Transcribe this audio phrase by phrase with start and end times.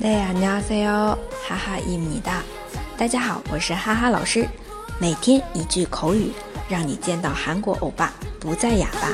[0.00, 0.06] 大
[0.60, 2.40] 家好，哈哈伊米哒。
[2.96, 4.46] 大家好，我是哈哈老师。
[5.00, 6.30] 每天一句口语，
[6.68, 9.10] 让你见到韩国欧巴不再哑巴。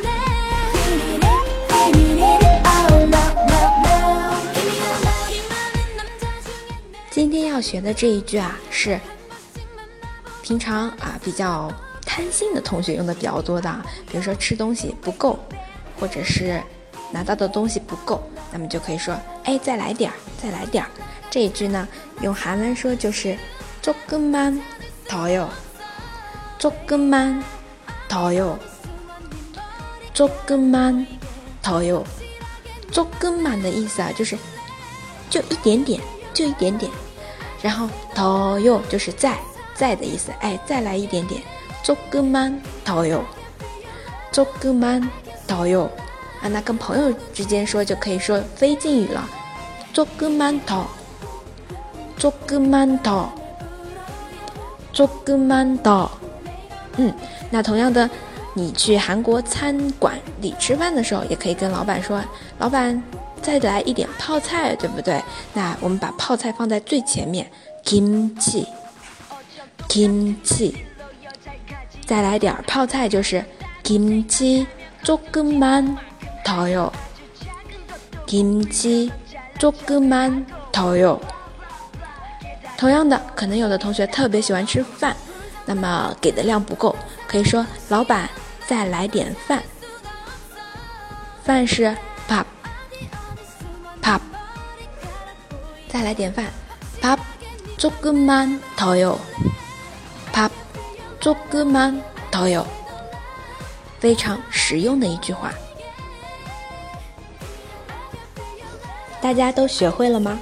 [7.10, 9.00] 今天要学的这一句啊，是
[10.42, 11.72] 平常啊比较
[12.04, 13.74] 贪心的同学用的比较多的，
[14.06, 15.38] 比如说吃东西不够，
[15.98, 16.62] 或者是
[17.13, 18.21] 拿到的东西不够。
[18.51, 20.89] 那么就可以说，哎，再来点儿，再来点儿。
[21.29, 21.87] 这一句呢，
[22.21, 23.37] 用韩文说就是“
[23.83, 25.47] 조금만더 요，
[26.57, 27.43] 조금만더
[28.33, 28.57] 요，
[30.13, 32.03] 조금만더 요，
[32.91, 34.35] 조금만的意思啊，就是
[35.29, 36.01] 就一点点，
[36.33, 36.91] 就一点点。
[37.61, 39.37] 然后더요就是再
[39.75, 41.43] 再的意思，哎，再来一点点。
[41.83, 43.23] 조금만더 요，
[44.31, 45.89] 조금만더 요。
[46.43, 49.27] 啊，那跟朋友之间说就可以说非敬语了，
[49.93, 50.85] 조금만 더，
[52.17, 53.29] 조금만 더，
[54.93, 56.09] 조금만 더。
[56.97, 57.13] 嗯，
[57.49, 58.09] 那同样的，
[58.53, 62.21] 你去韩国餐馆里吃饭的时候，也可以跟老板说，
[62.57, 63.01] 老板
[63.41, 65.21] 再来一点泡菜，对不对？
[65.53, 67.49] 那我们把泡菜放在最前面，
[67.83, 68.65] 김 치，
[69.87, 70.75] 김 치，
[72.05, 73.43] 再来点泡菜就是
[73.83, 75.97] 김치조금만
[76.43, 76.91] 더 요，
[78.25, 81.19] 김치조금만더 요。
[82.77, 85.15] 同样的，可能有的同学特别喜欢吃饭，
[85.65, 86.95] 那么给的量不够，
[87.27, 88.29] 可以说老板
[88.67, 89.61] 再来点饭。
[91.43, 91.95] 饭是
[92.27, 92.45] 밥
[94.01, 94.21] 밥，
[95.87, 96.45] 再来点饭，
[97.01, 99.17] 밥조금만더 요，
[100.31, 102.65] 밥조금만더 요。
[103.99, 105.51] 非常实用的一句话。
[109.24, 110.38] 大家都学会了吗？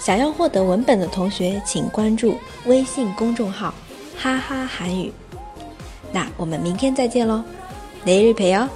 [0.00, 3.72] 想要获得文本的同学，请关注微信公众号
[4.18, 5.12] 哈哈韩语。
[6.10, 7.44] 那我们明天再见喽，
[8.02, 8.68] 每日陪哦。